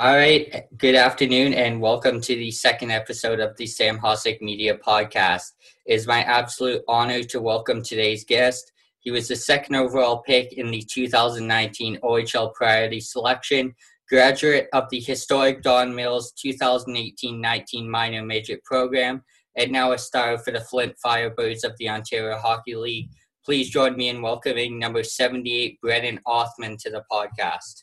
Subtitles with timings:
[0.00, 0.64] All right.
[0.76, 5.50] Good afternoon and welcome to the second episode of the Sam Hossack Media Podcast.
[5.86, 8.70] It is my absolute honor to welcome today's guest.
[9.00, 13.74] He was the second overall pick in the 2019 OHL Priority Selection,
[14.08, 19.24] graduate of the historic Don Mills 2018-19 minor midget program,
[19.56, 23.10] and now a star for the Flint Firebirds of the Ontario Hockey League.
[23.44, 27.82] Please join me in welcoming number 78, Brennan Othmann, to the podcast.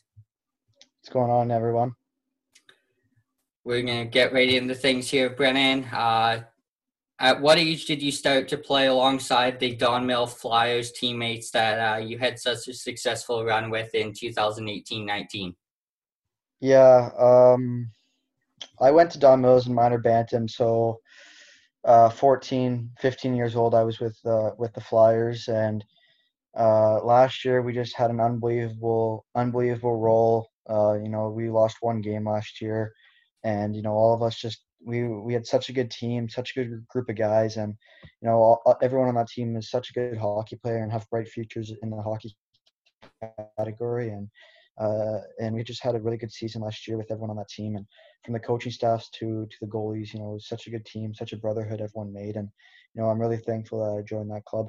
[1.02, 1.92] What's going on, everyone?
[3.66, 5.86] We're going to get right into things here, Brennan.
[5.86, 6.44] Uh,
[7.18, 11.80] at what age did you start to play alongside the Don Mill Flyers teammates that
[11.80, 15.56] uh, you had such a successful run with in 2018-19?
[16.60, 17.90] Yeah, um,
[18.80, 21.00] I went to Don Mills in minor bantam, so
[21.82, 25.84] uh, 14, 15 years old, I was with uh, with the Flyers, and
[26.56, 30.50] uh, last year we just had an unbelievable, unbelievable role.
[30.70, 32.92] Uh, you know, we lost one game last year,
[33.46, 36.50] and you know, all of us just we we had such a good team, such
[36.50, 37.74] a good group of guys, and
[38.20, 41.08] you know, all, everyone on that team is such a good hockey player and have
[41.10, 42.34] bright futures in the hockey
[43.56, 44.28] category, and
[44.80, 47.48] uh, and we just had a really good season last year with everyone on that
[47.48, 47.86] team, and
[48.24, 50.84] from the coaching staffs to to the goalies, you know, it was such a good
[50.84, 52.48] team, such a brotherhood everyone made, and
[52.94, 54.66] you know, I'm really thankful that I joined that club.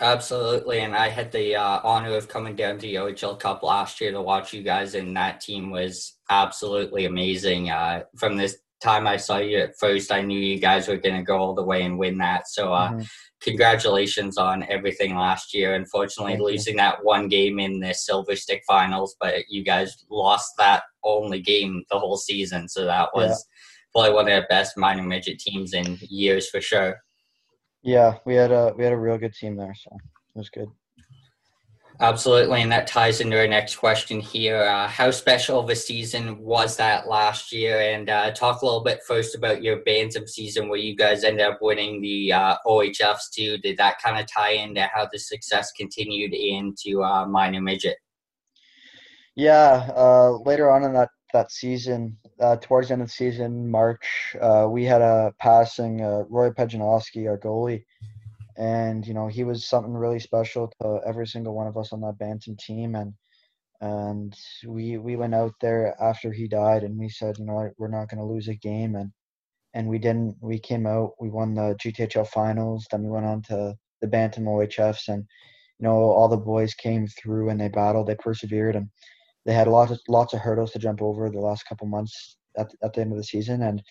[0.00, 4.00] Absolutely, and I had the uh, honor of coming down to the OHL Cup last
[4.00, 7.70] year to watch you guys, and that team was absolutely amazing.
[7.70, 11.16] Uh, from this time I saw you at first, I knew you guys were going
[11.16, 12.48] to go all the way and win that.
[12.48, 13.02] So, uh, mm-hmm.
[13.40, 15.74] congratulations on everything last year.
[15.74, 16.78] Unfortunately, Thank losing you.
[16.78, 21.84] that one game in the Silver Stick Finals, but you guys lost that only game
[21.90, 22.68] the whole season.
[22.68, 23.92] So that was yeah.
[23.92, 26.96] probably one of the best minor midget teams in years for sure.
[27.82, 30.68] Yeah, we had a we had a real good team there, so it was good.
[32.00, 34.62] Absolutely, and that ties into our next question here.
[34.62, 37.80] Uh, how special of a season was that last year?
[37.80, 41.46] And uh, talk a little bit first about your Bantam season, where you guys ended
[41.46, 43.58] up winning the uh, OHFs too.
[43.58, 47.98] Did that kind of tie into how the success continued into uh, minor midget?
[49.36, 53.70] Yeah, uh, later on in that that season, uh, towards the end of the season,
[53.70, 57.84] March, uh, we had a passing uh, Roy Pejanowski, our goalie,
[58.56, 62.00] and you know he was something really special to every single one of us on
[62.00, 63.14] that Bantam team, and
[63.80, 64.36] and
[64.66, 68.08] we we went out there after he died, and we said, you know, we're not
[68.08, 69.12] going to lose a game, and
[69.74, 70.36] and we didn't.
[70.40, 74.44] We came out, we won the GTHL finals, then we went on to the Bantam
[74.46, 75.24] OHFs, and
[75.78, 78.88] you know all the boys came through and they battled, they persevered, and
[79.44, 82.72] they had lots of lots of hurdles to jump over the last couple months at,
[82.82, 83.82] at the end of the season, and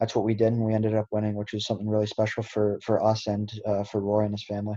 [0.00, 2.78] that's what we did, and we ended up winning, which was something really special for
[2.84, 4.76] for us and uh, for Roy and his family.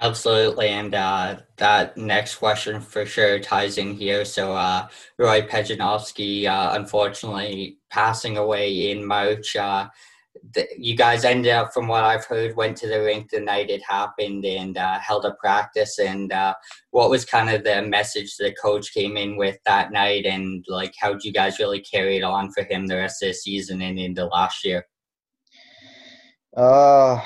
[0.00, 4.24] Absolutely, and uh, that next question for sure ties in here.
[4.24, 4.86] So, uh,
[5.18, 9.56] Roy Pejanowski, uh, unfortunately passing away in March.
[10.54, 13.70] The, you guys ended up, from what I've heard, went to the rink the night
[13.70, 15.98] it happened and uh, held a practice.
[15.98, 16.54] And uh,
[16.90, 20.94] what was kind of the message the coach came in with that night, and like
[20.98, 23.82] how did you guys really carry it on for him the rest of the season
[23.82, 24.84] and into last year?
[26.56, 27.20] Uh,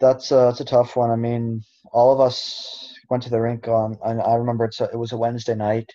[0.00, 1.10] that's a, that's a tough one.
[1.10, 4.84] I mean, all of us went to the rink on, and I remember it's a,
[4.84, 5.90] it was a Wednesday night.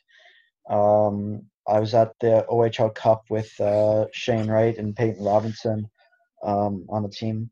[0.69, 5.89] Um, I was at the OHL Cup with uh, Shane Wright and Peyton Robinson
[6.43, 7.49] um, on the team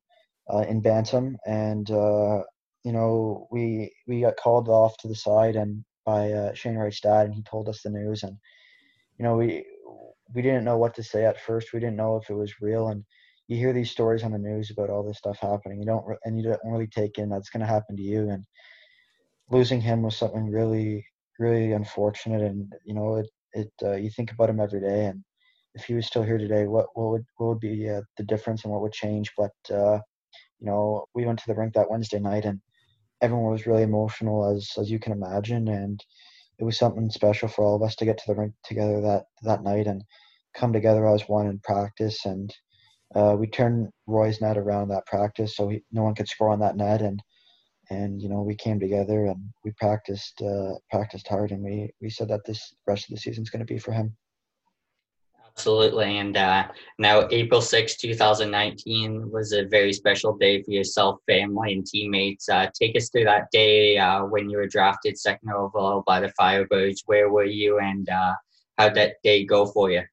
[0.54, 2.44] uh, in Bantam, and uh,
[2.84, 7.02] you know we we got called off to the side and by uh, Shane Wright's
[7.02, 8.36] dad, and he told us the news, and
[9.18, 9.66] you know we
[10.34, 11.74] we didn't know what to say at first.
[11.74, 13.04] We didn't know if it was real, and
[13.48, 15.80] you hear these stories on the news about all this stuff happening.
[15.80, 18.44] You don't and you don't really take in that's going to happen to you, and
[19.52, 21.06] losing him was something really
[21.40, 25.24] really unfortunate, and you know it it uh, you think about him every day, and
[25.76, 28.64] if he was still here today, what what would what would be uh, the difference
[28.64, 29.32] and what would change?
[29.38, 30.00] But uh,
[30.60, 32.62] you know, we went to the rink that Wednesday night, and
[33.22, 36.04] everyone was really emotional, as as you can imagine, and
[36.60, 39.26] it was something special for all of us to get to the rink together that
[39.44, 40.04] that night and
[40.56, 42.26] come together as one in practice.
[42.26, 42.54] And
[43.16, 46.60] uh, we turned Roy's net around that practice, so he, no one could score on
[46.60, 47.22] that net, and
[47.90, 52.10] and you know we came together and we practiced uh, practiced hard, and we we
[52.10, 54.16] said that this rest of the season is going to be for him.
[55.60, 56.20] Absolutely.
[56.20, 56.70] And uh,
[57.00, 62.48] now, April 6, 2019 was a very special day for yourself, family, and teammates.
[62.48, 66.32] Uh, take us through that day uh, when you were drafted second overall by the
[66.40, 67.00] Firebirds.
[67.08, 68.36] Where were you, and uh,
[68.78, 70.04] how'd that day go for you?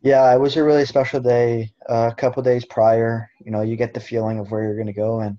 [0.00, 1.72] Yeah, it was a really special day.
[1.88, 4.88] Uh, a couple days prior, you know, you get the feeling of where you're going
[4.88, 5.38] to go, and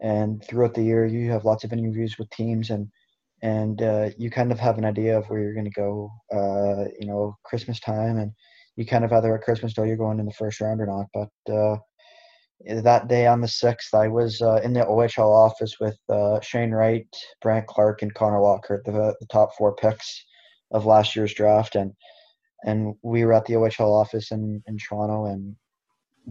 [0.00, 2.90] and throughout the year, you have lots of interviews with teams, and
[3.42, 6.10] and uh, you kind of have an idea of where you're going to go.
[6.32, 8.32] Uh, you know, Christmas time, and
[8.76, 11.06] you kind of either at Christmas know you're going in the first round or not.
[11.12, 11.76] But uh,
[12.82, 16.70] that day on the sixth, I was uh, in the OHL office with uh, Shane
[16.70, 17.06] Wright,
[17.40, 20.24] Brandt Clarke, and Connor Walker, the, the top four picks
[20.70, 21.92] of last year's draft, and
[22.64, 25.56] and we were at the OHL office in in Toronto, and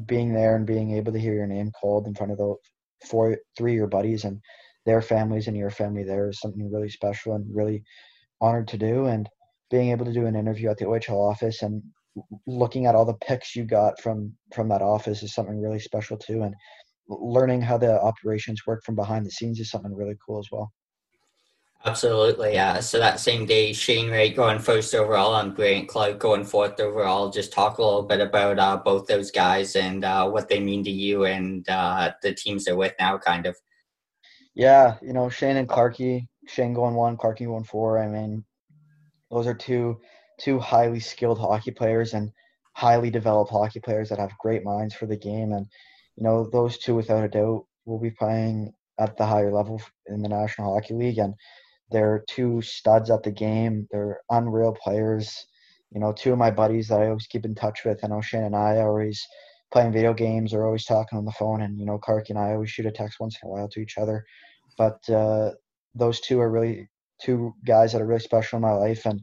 [0.06, 2.56] being there and being able to hear your name called in front of the
[3.06, 4.40] four three of your buddies and
[4.86, 7.84] their families and your family there is something really special and really
[8.40, 9.06] honored to do.
[9.06, 9.30] And
[9.70, 11.82] being able to do an interview at the OHL office and
[12.46, 16.18] looking at all the pics you got from from that office is something really special
[16.18, 16.44] too.
[16.44, 16.54] And
[17.08, 20.72] learning how the operations work from behind the scenes is something really cool as well.
[21.84, 22.80] Absolutely, yeah.
[22.80, 27.32] So that same day, Shane Wright going first overall and Brandt Clarke going fourth overall.
[27.32, 30.84] Just talk a little bit about uh, both those guys and uh, what they mean
[30.84, 33.58] to you and uh, the teams they're with now, kind of.
[34.56, 38.00] Yeah, you know Shane and Clarky, Shane going one, Clarky going four.
[38.00, 38.44] I mean,
[39.30, 40.00] those are two
[40.40, 42.32] two highly skilled hockey players and
[42.74, 45.54] highly developed hockey players that have great minds for the game.
[45.54, 45.68] And
[46.18, 50.22] you know, those two, without a doubt, will be playing at the higher level in
[50.22, 51.18] the National Hockey League.
[51.20, 51.36] And
[51.92, 53.88] they're two studs at the game.
[53.92, 55.46] They're unreal players.
[55.92, 58.04] You know, two of my buddies that I always keep in touch with.
[58.04, 59.26] I know Shane and I always
[59.72, 61.62] playing video games or always talking on the phone.
[61.62, 63.80] And, you know, Clarke and I always shoot a text once in a while to
[63.80, 64.26] each other.
[64.78, 65.52] But uh,
[65.96, 66.90] those two are really
[67.22, 69.06] two guys that are really special in my life.
[69.06, 69.22] And,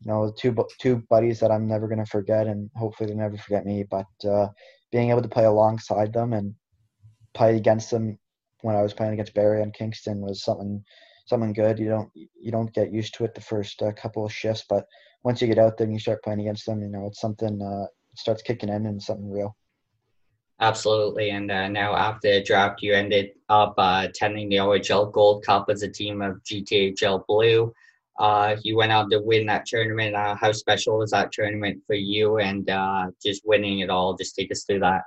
[0.00, 3.36] you know, two two buddies that I'm never going to forget, and hopefully they never
[3.36, 3.84] forget me.
[3.90, 4.48] But uh,
[4.92, 6.54] being able to play alongside them and
[7.34, 8.18] play against them
[8.62, 10.82] when I was playing against Barrie and Kingston was something
[11.26, 11.78] something good.
[11.78, 14.86] You don't you don't get used to it the first uh, couple of shifts, but
[15.24, 17.60] once you get out there and you start playing against them, you know it's something
[17.60, 19.56] uh, starts kicking in and something real.
[20.60, 25.44] Absolutely, and uh, now after the draft, you ended up uh, attending the OHL Gold
[25.44, 27.72] Cup as a team of GTHL Blue.
[28.18, 30.16] Uh, you went out to win that tournament.
[30.16, 34.16] Uh, how special was that tournament for you, and uh, just winning it all?
[34.16, 35.02] Just take us through that.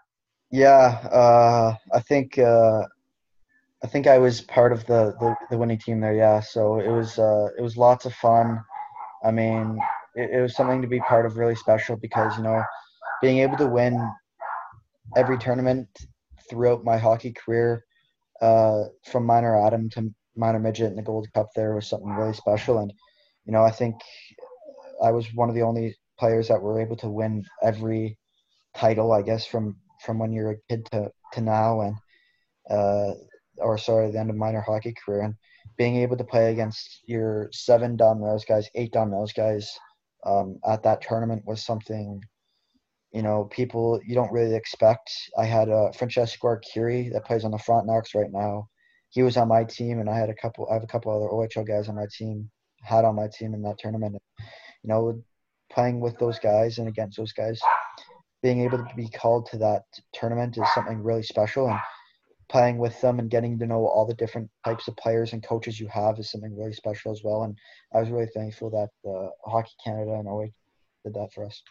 [0.51, 5.99] Yeah, uh, I think I think I was part of the, the, the winning team
[5.99, 6.15] there.
[6.15, 7.17] Yeah, so it was
[7.57, 8.63] it was lots of fun.
[9.21, 9.77] I mean,
[10.15, 12.63] it, it was something to be part of, really special because you know,
[13.21, 13.99] being able to win
[15.15, 15.87] every tournament
[16.49, 17.85] throughout my hockey career,
[18.41, 22.33] uh, from minor Adam to minor midget in the Gold Cup, there was something really
[22.33, 22.79] special.
[22.79, 22.91] And
[23.45, 23.95] you know, I think
[25.03, 28.17] I was one of the only players that were able to win every
[28.75, 31.81] title, I guess, from from when you're a kid to to now.
[31.81, 31.95] And
[32.69, 33.13] uh,
[33.57, 35.35] or sorry, the end of minor hockey career, and
[35.77, 39.69] being able to play against your seven Don Mills guys, eight Don Mills guys
[40.25, 42.21] um, at that tournament was something,
[43.11, 45.11] you know, people you don't really expect.
[45.37, 48.69] I had uh, Francesco Arcuri that plays on the Frontenacs right now.
[49.09, 50.67] He was on my team, and I had a couple.
[50.69, 52.49] I have a couple other OHL guys on my team,
[52.81, 54.15] had on my team in that tournament.
[54.39, 55.21] You know,
[55.71, 57.59] playing with those guys and against those guys,
[58.41, 61.69] being able to be called to that tournament is something really special.
[61.69, 61.79] And
[62.51, 65.79] playing with them and getting to know all the different types of players and coaches
[65.79, 67.43] you have is something really special as well.
[67.43, 67.57] And
[67.95, 70.47] I was really thankful that uh, Hockey Canada and OA
[71.05, 71.63] did that for us.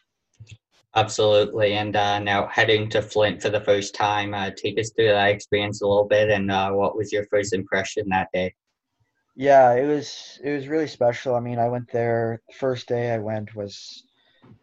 [0.97, 1.75] Absolutely.
[1.75, 5.29] And uh, now heading to Flint for the first time, uh, take us through that
[5.29, 8.55] experience a little bit and uh, what was your first impression that day?
[9.37, 11.35] Yeah, it was it was really special.
[11.37, 14.03] I mean, I went there first day I went was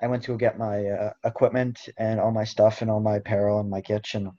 [0.01, 3.59] I went to get my uh, equipment and all my stuff and all my apparel
[3.59, 4.31] and my kitchen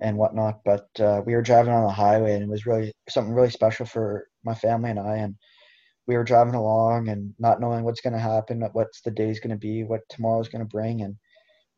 [0.00, 0.60] and whatnot.
[0.64, 3.84] But uh, we were driving on the highway, and it was really something really special
[3.84, 5.16] for my family and I.
[5.16, 5.36] And
[6.06, 9.50] we were driving along and not knowing what's going to happen, what's the day's going
[9.50, 11.02] to be, what tomorrow's going to bring.
[11.02, 11.16] And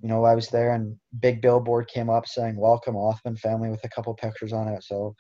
[0.00, 3.85] you know, I was there, and big billboard came up saying "Welcome Othmann family" with
[3.85, 4.83] a couple pictures on it.
[4.83, 5.14] So,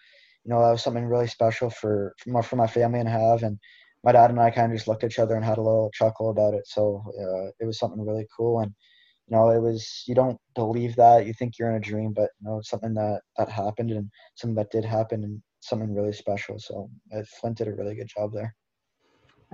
[0.44, 3.42] you know, that was something really special for for my, for my family and have.
[3.42, 3.58] And
[4.02, 5.90] my dad and I kind of just looked at each other and had a little
[5.94, 6.66] chuckle about it.
[6.66, 8.72] So uh, it was something really cool and
[9.28, 12.30] you know, it was you don't believe that you think you're in a dream, but
[12.40, 16.12] you know, it's something that that happened and something that did happen and something really
[16.12, 16.58] special.
[16.58, 18.54] So uh, Flint did a really good job there.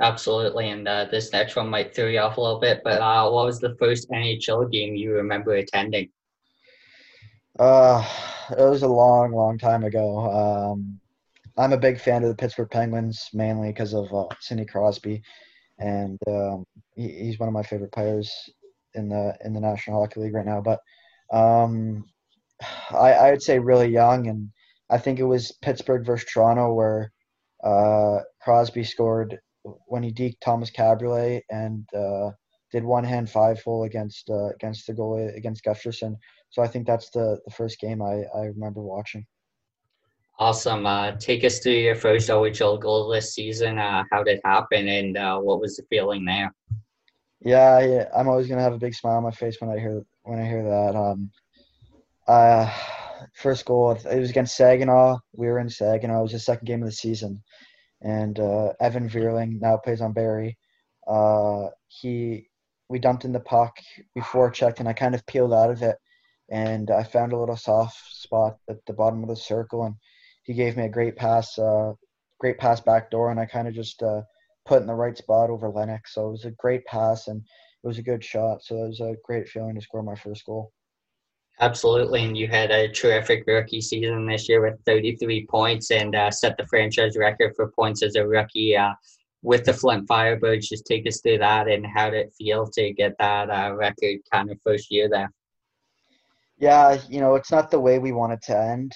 [0.00, 3.28] Absolutely, and uh, this next one might throw you off a little bit, but uh,
[3.30, 6.08] what was the first NHL game you remember attending?
[7.58, 8.02] Uh,
[8.50, 10.72] it was a long, long time ago.
[10.72, 10.98] Um,
[11.58, 15.22] I'm a big fan of the Pittsburgh Penguins mainly because of uh, Sidney Crosby,
[15.78, 16.64] and um,
[16.94, 18.32] he, he's one of my favorite players
[18.94, 20.62] in the in the National Hockey League right now.
[20.62, 20.80] But
[21.30, 22.06] um,
[22.90, 24.50] I I would say really young, and
[24.88, 27.12] I think it was Pittsburgh versus Toronto where
[27.62, 32.30] uh, Crosby scored when he deked Thomas Kaberle and uh,
[32.72, 36.16] did one hand five full against uh, against the goalie against Gustavsson.
[36.50, 39.26] So I think that's the the first game I I remember watching.
[40.38, 40.86] Awesome.
[40.86, 43.78] Uh, take us through your first OHL goal this season.
[43.78, 46.54] Uh, how did it happen, and uh, what was the feeling there?
[47.42, 50.02] Yeah, yeah, I'm always gonna have a big smile on my face when I hear
[50.22, 50.96] when I hear that.
[50.96, 51.30] Um,
[52.26, 52.72] uh,
[53.34, 55.18] first goal it was against Saginaw.
[55.34, 56.20] We were in Saginaw.
[56.20, 57.42] It was the second game of the season,
[58.02, 60.58] and uh, Evan Vierling now plays on Barrie.
[61.06, 62.48] Uh, he
[62.88, 63.78] we dumped in the puck
[64.14, 65.96] before checked, and I kind of peeled out of it,
[66.50, 69.94] and I found a little soft spot at the bottom of the circle, and
[70.42, 71.92] he gave me a great pass, uh,
[72.38, 74.22] great pass back door, and I kind of just uh,
[74.66, 76.14] put in the right spot over Lennox.
[76.14, 78.64] So it was a great pass, and it was a good shot.
[78.64, 80.72] So it was a great feeling to score my first goal.
[81.62, 86.30] Absolutely, and you had a terrific rookie season this year with 33 points and uh,
[86.30, 88.92] set the franchise record for points as a rookie uh,
[89.42, 90.68] with the Flint Firebirds.
[90.68, 94.20] Just take us through that and how did it feel to get that uh, record
[94.32, 95.30] kind of first year there?
[96.58, 98.92] Yeah, you know, it's not the way we want it to end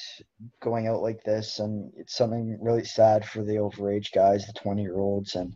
[0.63, 4.81] going out like this, and it's something really sad for the overage guys, the 20
[4.81, 5.55] year olds, and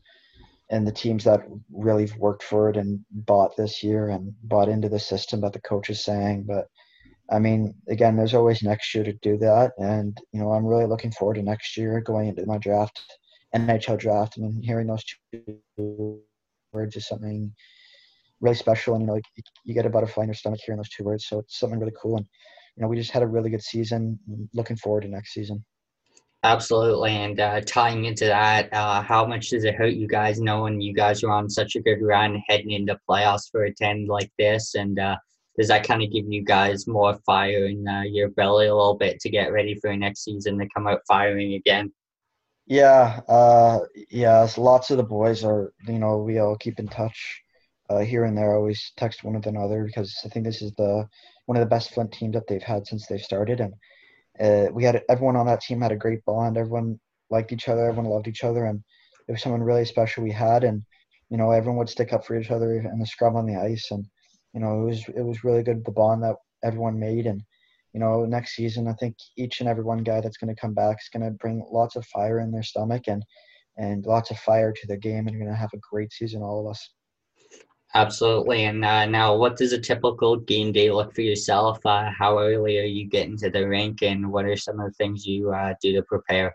[0.70, 1.40] and the teams that
[1.72, 5.60] really worked for it and bought this year and bought into the system that the
[5.60, 6.44] coach is saying.
[6.46, 6.68] But
[7.30, 10.86] I mean, again, there's always next year to do that, and you know, I'm really
[10.86, 13.00] looking forward to next year going into my draft,
[13.54, 14.34] NHL draft.
[14.38, 16.20] I mean, hearing those two
[16.72, 17.52] words is something
[18.40, 18.94] really special.
[18.94, 19.20] And you know,
[19.64, 21.26] you get a butterfly in your stomach hearing those two words.
[21.26, 22.16] So it's something really cool.
[22.16, 22.26] And
[22.76, 24.18] you know, we just had a really good season.
[24.54, 25.64] Looking forward to next season.
[26.44, 30.80] Absolutely, and uh, tying into that, uh, how much does it hurt you guys knowing
[30.80, 34.30] you guys are on such a good run heading into playoffs for a ten like
[34.38, 34.76] this?
[34.76, 35.16] And uh,
[35.58, 38.94] does that kind of give you guys more fire in uh, your belly a little
[38.94, 41.92] bit to get ready for next season to come out firing again?
[42.66, 44.46] Yeah, uh, yeah.
[44.56, 47.42] Lots of the boys are, you know, we all keep in touch
[47.90, 51.08] uh, here and there always text one with another because I think this is the
[51.46, 53.74] one of the best Flint teams that they've had since they've started, and
[54.38, 56.58] uh, we had everyone on that team had a great bond.
[56.58, 57.00] Everyone
[57.30, 57.88] liked each other.
[57.88, 58.82] Everyone loved each other, and
[59.26, 60.62] it was someone really special we had.
[60.62, 60.84] And
[61.30, 63.90] you know, everyone would stick up for each other in the scrum on the ice,
[63.90, 64.06] and
[64.54, 67.26] you know, it was it was really good the bond that everyone made.
[67.26, 67.42] And
[67.92, 70.74] you know, next season, I think each and every one guy that's going to come
[70.74, 73.24] back is going to bring lots of fire in their stomach and
[73.76, 76.60] and lots of fire to their game, and going to have a great season, all
[76.60, 76.90] of us.
[77.94, 78.64] Absolutely.
[78.64, 81.78] And uh, now, what does a typical game day look for yourself?
[81.86, 84.94] Uh, how early are you getting to the rink, and what are some of the
[84.94, 86.54] things you uh, do to prepare?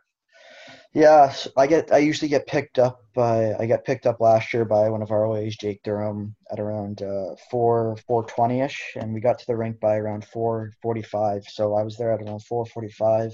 [0.94, 1.92] Yeah, I get.
[1.92, 3.56] I usually get picked up by.
[3.56, 7.02] I got picked up last year by one of our OAs, Jake Durham, at around
[7.02, 11.02] uh, four four twenty ish, and we got to the rink by around four forty
[11.02, 11.44] five.
[11.48, 13.32] So I was there at around four forty five.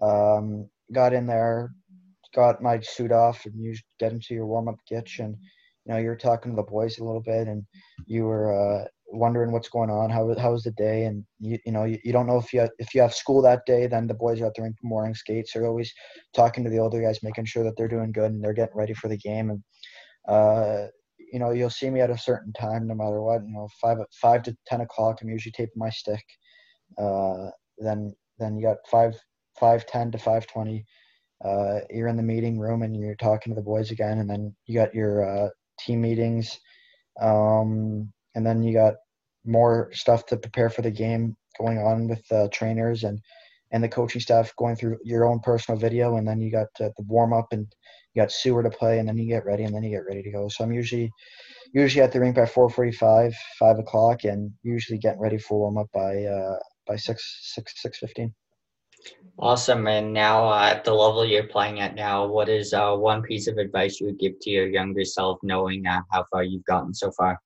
[0.00, 1.72] Um, got in there,
[2.34, 5.26] got my suit off, and you get into your warm up kitchen.
[5.26, 5.36] and
[5.84, 7.64] you know, you were talking to the boys a little bit, and
[8.06, 10.10] you were uh, wondering what's going on.
[10.10, 11.04] How how was the day?
[11.04, 13.42] And you you know you, you don't know if you have, if you have school
[13.42, 13.86] that day.
[13.86, 15.52] Then the boys are out there in morning skates.
[15.52, 15.92] They're always
[16.34, 18.94] talking to the older guys, making sure that they're doing good and they're getting ready
[18.94, 19.50] for the game.
[19.50, 19.62] And
[20.28, 20.88] uh,
[21.32, 23.42] you know, you'll see me at a certain time, no matter what.
[23.44, 25.18] You know, five five to ten o'clock.
[25.22, 26.24] I'm usually taping my stick.
[26.98, 29.18] Uh, then then you got five
[29.58, 30.84] five ten to five twenty.
[31.44, 34.54] Uh, you're in the meeting room and you're talking to the boys again, and then
[34.66, 35.48] you got your uh,
[35.78, 36.58] team meetings,
[37.20, 38.94] um, and then you got
[39.44, 43.20] more stuff to prepare for the game going on with the trainers and
[43.70, 46.90] and the coaching staff going through your own personal video, and then you got the
[47.06, 47.66] warm up and
[48.14, 50.22] you got sewer to play, and then you get ready, and then you get ready
[50.22, 50.48] to go.
[50.48, 51.10] So I'm usually
[51.74, 55.88] usually at the rink by 4:45, five o'clock, and usually getting ready for warm up
[55.92, 58.34] by uh, by six six six fifteen.
[59.38, 59.86] Awesome.
[59.86, 63.46] And now, uh, at the level you're playing at now, what is uh, one piece
[63.46, 66.92] of advice you would give to your younger self, knowing uh, how far you've gotten
[66.92, 67.38] so far?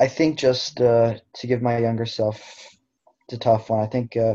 [0.00, 2.68] I think just uh, to give my younger self,
[3.32, 3.80] a tough one.
[3.80, 4.34] I think uh,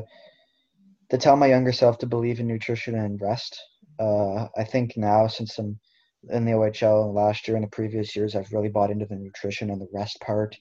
[1.10, 3.60] to tell my younger self to believe in nutrition and rest.
[4.00, 5.80] Uh, I think now, since I'm
[6.30, 9.70] in the OHL last year and the previous years, I've really bought into the nutrition
[9.70, 10.58] and the rest part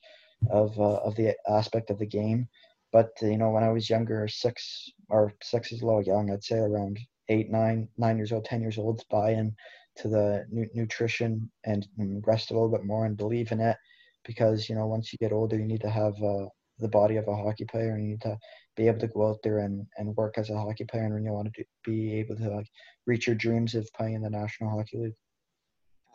[0.50, 2.48] of of the aspect of the game.
[2.92, 6.30] But you know, when I was younger, six or six is a little young.
[6.30, 9.54] I'd say around eight, nine, nine years old, ten years old, to buy in
[9.96, 11.86] to the nu- nutrition and,
[12.26, 13.76] rest a little bit more and believe in it.
[14.25, 16.46] Because you know, once you get older, you need to have uh,
[16.78, 18.37] the body of a hockey player, and you need to
[18.76, 21.25] be able to go out there and, and work as a hockey player, and when
[21.25, 22.66] you want to be able to like
[23.06, 25.14] reach your dreams of playing in the National Hockey League.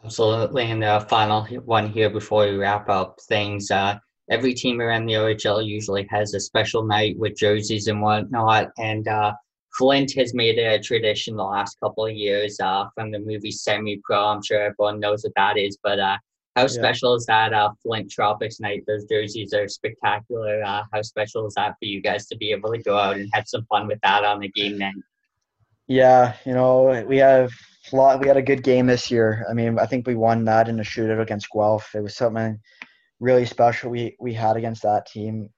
[0.04, 3.72] Absolutely, and the final one here before we wrap up things.
[3.72, 3.98] Uh,
[4.30, 8.70] every team around the OHL usually has a special night with jerseys and whatnot.
[8.78, 9.34] And uh,
[9.78, 13.52] Flint has made it a tradition the last couple of years uh, from the movie
[13.52, 14.26] Semi Pro.
[14.26, 16.18] I'm sure everyone knows what that is, but uh,
[16.56, 18.84] how special is that uh, Flint Tropics night?
[18.86, 20.64] Those jerseys are spectacular.
[20.64, 23.30] Uh, how special is that for you guys to be able to go out and
[23.34, 24.94] have some fun with that on the game night?
[25.88, 27.52] Yeah, you know, we have
[27.92, 28.22] lot.
[28.22, 29.46] we had a good game this year.
[29.50, 31.94] I mean, I think we won that in a shootout against Guelph.
[31.96, 32.60] It was something
[33.20, 35.50] really special we we had against that team,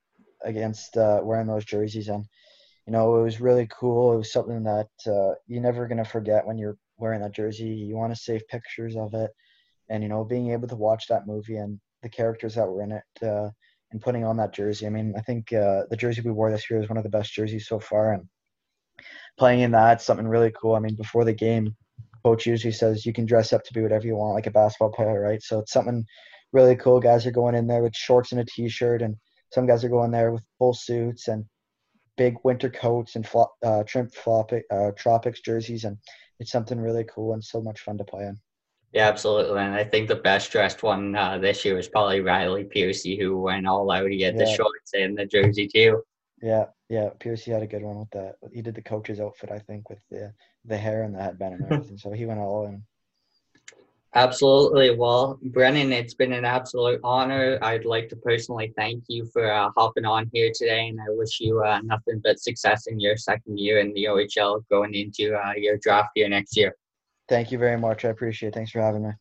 [0.44, 2.26] against uh, wearing those jerseys, and
[2.88, 4.14] you know, it was really cool.
[4.14, 7.66] It was something that uh, you're never gonna forget when you're wearing that jersey.
[7.66, 9.32] You want to save pictures of it,
[9.90, 12.92] and you know, being able to watch that movie and the characters that were in
[12.92, 13.26] it.
[13.26, 13.50] Uh,
[13.92, 14.86] and putting on that jersey.
[14.86, 17.10] I mean, I think uh, the jersey we wore this year is one of the
[17.10, 18.28] best jerseys so far, and
[19.38, 20.76] playing in that something really cool.
[20.76, 21.76] I mean, before the game,
[22.24, 24.92] coach usually says you can dress up to be whatever you want, like a basketball
[24.92, 25.42] player, right?
[25.42, 26.04] So it's something
[26.52, 27.00] really cool.
[27.00, 29.16] Guys are going in there with shorts and a t-shirt, and
[29.54, 31.46] some guys are going there with full suits and
[32.18, 35.98] big winter coats and flop, uh, trim flopic, uh, tropics jerseys, and
[36.40, 38.38] it's something really cool and so much fun to play in.
[38.96, 39.60] Yeah, absolutely.
[39.60, 43.38] And I think the best dressed one uh, this year was probably Riley Piercy, who
[43.38, 44.10] went all out.
[44.10, 44.46] He had yeah.
[44.46, 46.02] the shorts and the jersey too.
[46.42, 47.10] Yeah, yeah.
[47.20, 48.36] Piercy had a good one with that.
[48.54, 50.34] He did the coach's outfit, I think, with the
[50.64, 51.98] the hair and the headband and everything.
[51.98, 52.84] so he went all in.
[54.14, 54.96] Absolutely.
[54.96, 57.60] Well, Brennan, it's been an absolute honor.
[57.62, 61.42] I'd like to personally thank you for uh, hopping on here today, and I wish
[61.42, 65.52] you uh, nothing but success in your second year in the OHL going into uh,
[65.58, 66.74] your draft year next year.
[67.28, 68.04] Thank you very much.
[68.04, 68.54] I appreciate it.
[68.56, 69.12] Thanks for having me.